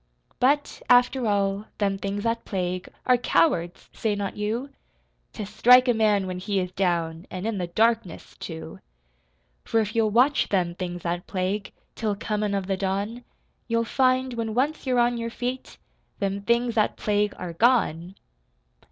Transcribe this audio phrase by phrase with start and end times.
[0.39, 4.71] But, after all, them things that plague Are cowards Say not you?
[5.33, 8.79] To strike a man when he is down, An' in the darkness, too.
[9.63, 13.23] For if you'll watch them things that plague, Till comin' of the dawn,
[13.67, 15.77] You'll find, when once you're on your feet,
[16.17, 18.15] Them things that plague are gone!